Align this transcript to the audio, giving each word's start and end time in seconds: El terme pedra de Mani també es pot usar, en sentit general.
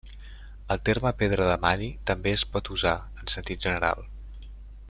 El 0.75 0.79
terme 0.89 1.11
pedra 1.19 1.49
de 1.51 1.57
Mani 1.67 1.91
també 2.13 2.35
es 2.39 2.47
pot 2.57 2.75
usar, 2.77 2.97
en 3.23 3.33
sentit 3.37 3.69
general. 3.69 4.07